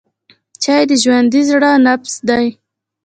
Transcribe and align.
چای 0.63 0.83
د 0.89 0.91
ژوندي 1.03 1.41
زړه 1.49 1.69
نبض 1.85 2.13
دی. 2.27 2.45